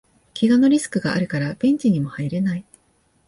[0.33, 2.65] けがのリスクがあるからベンチにも入れない